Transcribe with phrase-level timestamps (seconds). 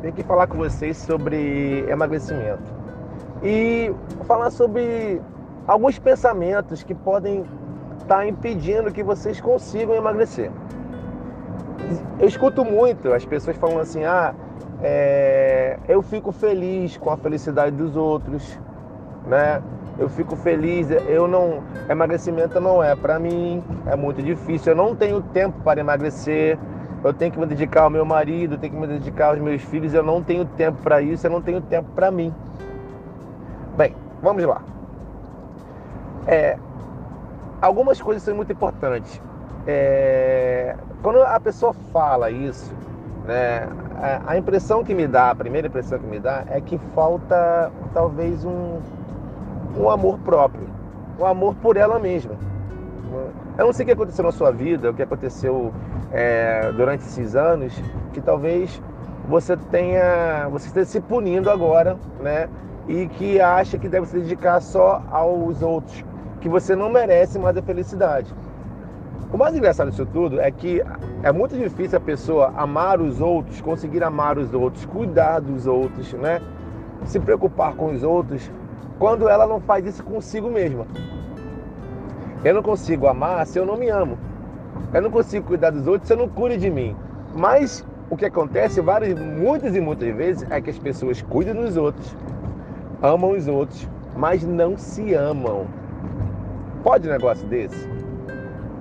[0.00, 2.62] vim aqui falar com vocês sobre emagrecimento
[3.42, 3.92] e
[4.24, 5.20] falar sobre
[5.66, 7.44] alguns pensamentos que podem
[8.00, 10.50] estar tá impedindo que vocês consigam emagrecer.
[12.18, 14.34] Eu escuto muito as pessoas falando assim: ah,
[14.82, 18.58] é, eu fico feliz com a felicidade dos outros,
[19.26, 19.62] né?
[19.98, 24.96] Eu fico feliz, eu não, emagrecimento não é para mim, é muito difícil, eu não
[24.96, 26.58] tenho tempo para emagrecer,
[27.02, 29.62] eu tenho que me dedicar ao meu marido, eu tenho que me dedicar aos meus
[29.62, 32.32] filhos, eu não tenho tempo para isso, eu não tenho tempo para mim.
[33.76, 34.62] Bem, vamos lá.
[36.26, 36.58] É,
[37.60, 39.20] algumas coisas são muito importantes.
[39.66, 42.72] É, quando a pessoa fala isso,
[43.24, 43.68] né,
[44.26, 48.44] a, impressão que me dá, a primeira impressão que me dá é que falta talvez
[48.44, 48.78] um,
[49.76, 50.68] um amor próprio,
[51.18, 52.34] um amor por ela mesma.
[53.58, 55.72] Eu não sei o que aconteceu na sua vida, o que aconteceu
[56.12, 57.74] é, durante esses anos,
[58.12, 58.80] que talvez
[59.28, 62.48] você tenha, você esteja se punindo agora, né?
[62.88, 66.04] E que acha que deve se dedicar só aos outros,
[66.40, 68.34] que você não merece mais a felicidade.
[69.32, 70.82] O mais engraçado disso tudo é que
[71.22, 76.12] é muito difícil a pessoa amar os outros, conseguir amar os outros, cuidar dos outros,
[76.14, 76.40] né?
[77.04, 78.50] Se preocupar com os outros,
[78.98, 80.86] quando ela não faz isso consigo mesma.
[82.42, 84.18] Eu não consigo amar se eu não me amo.
[84.94, 86.96] Eu não consigo cuidar dos outros se eu não cuido de mim.
[87.34, 91.76] Mas o que acontece várias, muitas e muitas vezes é que as pessoas cuidam dos
[91.76, 92.16] outros,
[93.02, 95.66] amam os outros, mas não se amam.
[96.82, 97.86] Pode um negócio desse?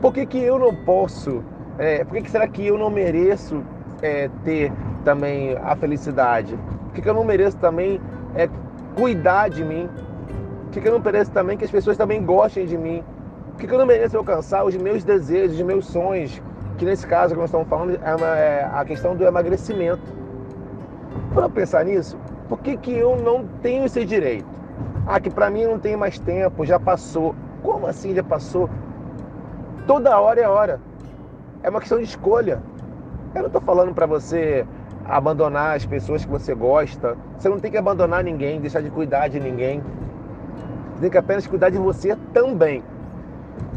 [0.01, 1.43] Por que, que eu não posso?
[1.77, 3.61] É, por que, que será que eu não mereço
[4.01, 4.71] é, ter
[5.03, 6.57] também a felicidade?
[6.85, 7.99] Por que, que eu não mereço também
[8.35, 8.49] é,
[8.95, 9.89] cuidar de mim?
[10.63, 13.03] Por que, que eu não mereço também que as pessoas também gostem de mim?
[13.59, 16.41] Que, que eu não mereço alcançar os meus desejos, os meus sonhos?
[16.77, 20.01] Que nesse caso que nós estamos falando é, é a questão do emagrecimento.
[21.33, 22.17] Para pensar nisso,
[22.47, 24.47] por que, que eu não tenho esse direito?
[25.05, 27.35] Ah, que para mim não tem mais tempo, já passou.
[27.61, 28.69] Como assim já passou?
[29.85, 30.79] Toda hora é hora.
[31.61, 32.63] É uma questão de escolha.
[33.35, 34.65] Eu não estou falando para você
[35.03, 37.17] abandonar as pessoas que você gosta.
[37.37, 39.83] Você não tem que abandonar ninguém, deixar de cuidar de ninguém.
[40.93, 42.81] Você tem que apenas cuidar de você também.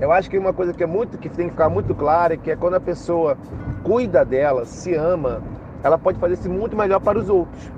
[0.00, 2.36] Eu acho que uma coisa que é muito que tem que ficar muito clara é
[2.36, 3.36] que é quando a pessoa
[3.82, 5.40] cuida dela, se ama,
[5.82, 7.70] ela pode fazer isso muito melhor para os outros.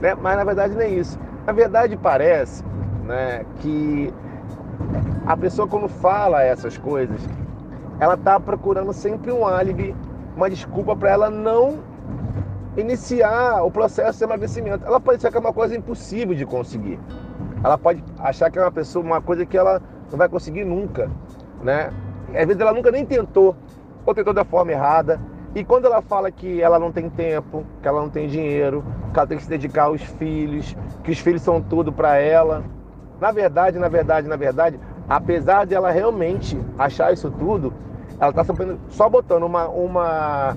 [0.00, 0.14] Né?
[0.14, 1.18] Mas na verdade não é isso.
[1.46, 2.62] Na verdade parece
[3.04, 4.12] né, que
[5.26, 7.20] a pessoa quando fala essas coisas,
[8.00, 9.94] ela está procurando sempre um álibi,
[10.36, 11.78] uma desculpa para ela não
[12.76, 14.86] iniciar o processo de emagrecimento.
[14.86, 16.98] Ela pode achar que é uma coisa impossível de conseguir.
[17.62, 21.10] Ela pode achar que é uma pessoa, uma coisa que ela não vai conseguir nunca,
[21.62, 21.92] né?
[22.28, 23.56] Às vezes ela nunca nem tentou,
[24.04, 25.20] ou tentou da forma errada.
[25.54, 29.18] E quando ela fala que ela não tem tempo, que ela não tem dinheiro, que
[29.18, 32.62] ela tem que se dedicar aos filhos, que os filhos são tudo para ela,
[33.20, 37.72] na verdade, na verdade, na verdade, apesar de ela realmente achar isso tudo,
[38.20, 38.44] ela está
[38.90, 40.56] só botando uma, uma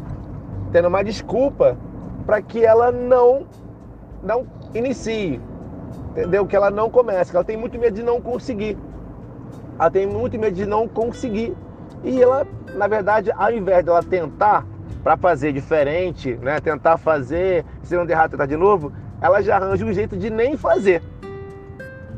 [0.72, 1.78] tendo uma desculpa
[2.25, 3.45] para que ela não
[4.23, 5.41] não inicie,
[6.11, 6.45] entendeu?
[6.45, 8.78] Que ela não comece, que ela tem muito medo de não conseguir.
[9.80, 11.56] Ela tem muito medo de não conseguir.
[12.04, 12.46] E ela,
[12.76, 14.66] na verdade, ao invés dela tentar
[15.04, 19.56] para fazer diferente, né, tentar fazer, se não der errado, tentar de novo, ela já
[19.56, 21.02] arranja um jeito de nem fazer.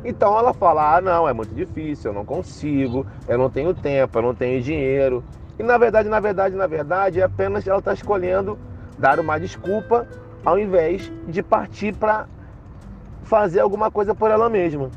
[0.03, 4.17] Então ela fala: ah, não, é muito difícil, eu não consigo, eu não tenho tempo,
[4.17, 5.23] eu não tenho dinheiro.
[5.57, 8.57] E na verdade, na verdade, na verdade, é apenas ela está escolhendo
[8.97, 10.07] dar uma desculpa
[10.43, 12.27] ao invés de partir para
[13.23, 14.89] fazer alguma coisa por ela mesma.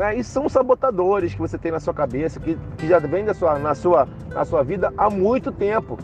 [0.00, 0.16] Né?
[0.16, 3.58] E são sabotadores que você tem na sua cabeça, que, que já vem da sua,
[3.58, 5.98] na, sua, na sua vida há muito tempo.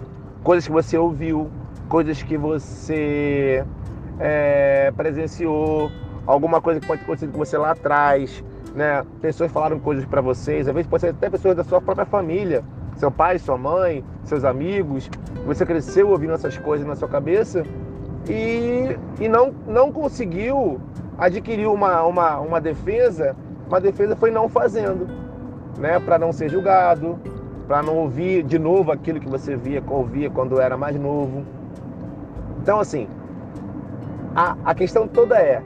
[0.44, 1.50] Coisas que você ouviu,
[1.88, 3.64] coisas que você
[4.20, 5.90] é, presenciou,
[6.26, 9.02] alguma coisa que pode ter acontecido com você lá atrás, né?
[9.22, 12.62] Pessoas falaram coisas para vocês, às vezes pode ser até pessoas da sua própria família,
[12.96, 15.08] seu pai, sua mãe, seus amigos.
[15.46, 17.64] Você cresceu ouvindo essas coisas na sua cabeça
[18.28, 20.78] e, e não, não conseguiu
[21.16, 23.34] adquirir uma, uma, uma defesa.
[23.68, 25.08] Uma defesa foi não fazendo,
[25.78, 25.98] né?
[26.00, 27.18] Para não ser julgado,
[27.66, 31.44] para não ouvir de novo aquilo que você via, ouvia quando era mais novo.
[32.62, 33.08] Então, assim,
[34.34, 35.62] a, a questão toda é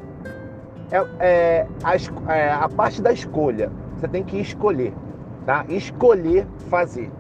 [0.91, 3.71] é, é, a, é, a parte da escolha.
[3.97, 4.93] Você tem que escolher,
[5.47, 5.65] tá?
[5.69, 7.11] Escolher fazer.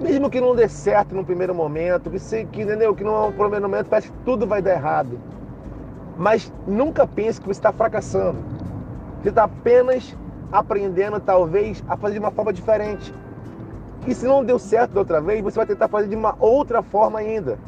[0.00, 2.94] Mesmo que não dê certo no primeiro momento, que, você, que, entendeu?
[2.94, 5.18] que no primeiro momento parece que tudo vai dar errado.
[6.16, 8.38] Mas nunca pense que você está fracassando.
[9.24, 10.14] Você está apenas
[10.52, 13.14] aprendendo, talvez, a fazer de uma forma diferente.
[14.06, 16.82] E se não deu certo da outra vez, você vai tentar fazer de uma outra
[16.82, 17.58] forma ainda.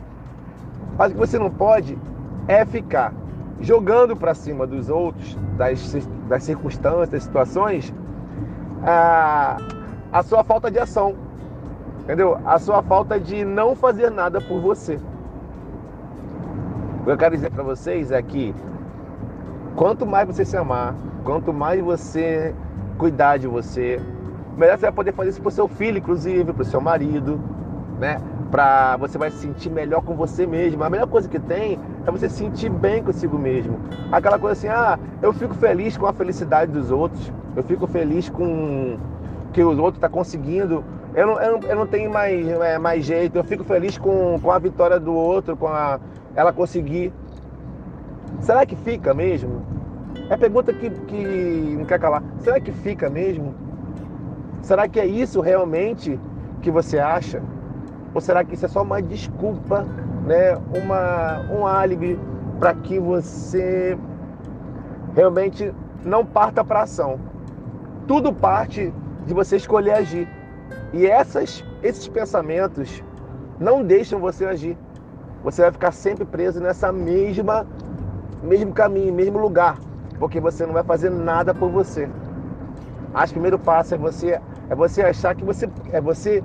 [0.99, 1.99] Mas o que você não pode
[2.47, 3.14] é ficar
[3.58, 7.91] jogando para cima dos outros, das, das circunstâncias, das situações,
[8.85, 9.56] a,
[10.12, 11.17] a sua falta de ação,
[12.00, 12.38] entendeu?
[12.44, 14.99] A sua falta de não fazer nada por você.
[17.00, 18.55] O que eu quero dizer para vocês é que
[19.76, 22.55] quanto mais você se amar, quanto mais você
[22.99, 24.00] cuidar de você,
[24.56, 27.38] melhor você vai poder fazer isso pro seu filho, inclusive, pro seu marido,
[28.00, 28.20] né?
[28.50, 30.82] Pra você vai se sentir melhor com você mesmo.
[30.82, 33.78] A melhor coisa que tem é você se sentir bem consigo mesmo.
[34.11, 38.29] Aquela coisa assim, ah, eu fico feliz com a felicidade dos outros, eu fico feliz
[38.31, 38.96] com
[39.52, 40.82] que os outros tá conseguindo.
[41.14, 44.38] Eu não, eu não, eu não tenho mais, é, mais jeito, eu fico feliz com,
[44.40, 45.99] com a vitória do outro, com a,
[46.34, 47.12] ela conseguir.
[48.40, 49.62] Será que fica mesmo?
[50.28, 52.23] É a pergunta que, que não quer calar.
[52.38, 53.55] Será que fica mesmo?
[54.62, 56.19] Será que é isso realmente
[56.61, 57.43] que você acha?
[58.14, 59.87] Ou será que isso é só uma desculpa,
[60.26, 60.56] né?
[60.75, 62.19] uma, um álibi
[62.58, 63.96] para que você
[65.14, 65.72] realmente
[66.05, 67.20] não parta para ação?
[68.06, 68.93] Tudo parte
[69.26, 70.29] de você escolher agir.
[70.93, 73.02] E essas, esses pensamentos
[73.61, 74.76] não deixam você agir.
[75.44, 77.67] Você vai ficar sempre preso nessa mesma
[78.43, 79.78] mesmo caminho, mesmo lugar,
[80.19, 82.08] porque você não vai fazer nada por você.
[83.14, 86.43] Acho que o primeiro passo é você é você achar que você é você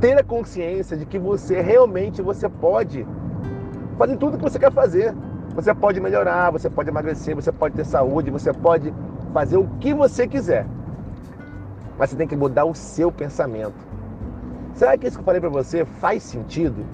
[0.00, 3.06] ter a consciência de que você realmente você pode
[3.96, 5.14] fazer tudo que você quer fazer.
[5.54, 8.92] Você pode melhorar, você pode emagrecer, você pode ter saúde, você pode
[9.32, 10.66] fazer o que você quiser.
[11.98, 13.74] Mas você tem que mudar o seu pensamento.
[14.74, 16.84] Será que isso que eu falei para você faz sentido?